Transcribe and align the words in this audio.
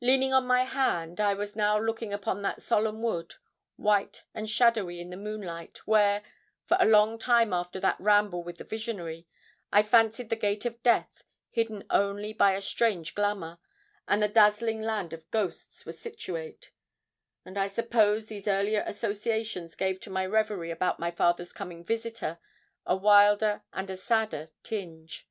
Leaning 0.00 0.32
on 0.32 0.46
my 0.46 0.62
hand, 0.64 1.20
I 1.20 1.34
was 1.34 1.54
now 1.54 1.78
looking 1.78 2.14
upon 2.14 2.40
that 2.40 2.62
solemn 2.62 3.02
wood, 3.02 3.34
white 3.76 4.22
and 4.32 4.48
shadowy 4.48 5.02
in 5.02 5.10
the 5.10 5.18
moonlight, 5.18 5.86
where, 5.86 6.22
for 6.64 6.78
a 6.80 6.86
long 6.88 7.18
time 7.18 7.52
after 7.52 7.78
that 7.78 8.00
ramble 8.00 8.42
with 8.42 8.56
the 8.56 8.64
visionary, 8.64 9.26
I 9.70 9.82
fancied 9.82 10.30
the 10.30 10.36
gate 10.36 10.64
of 10.64 10.82
death, 10.82 11.24
hidden 11.50 11.84
only 11.90 12.32
by 12.32 12.52
a 12.52 12.62
strange 12.62 13.14
glamour, 13.14 13.58
and 14.08 14.22
the 14.22 14.28
dazzling 14.28 14.80
land 14.80 15.12
of 15.12 15.30
ghosts, 15.30 15.84
were 15.84 15.92
situate; 15.92 16.70
and 17.44 17.58
I 17.58 17.66
suppose 17.66 18.28
these 18.28 18.48
earlier 18.48 18.82
associations 18.86 19.74
gave 19.74 20.00
to 20.00 20.08
my 20.08 20.24
reverie 20.24 20.70
about 20.70 20.98
my 20.98 21.10
father's 21.10 21.52
coming 21.52 21.84
visitor 21.84 22.38
a 22.86 22.96
wilder 22.96 23.62
and 23.74 23.90
a 23.90 23.98
sadder 23.98 24.46
tinge. 24.62 25.28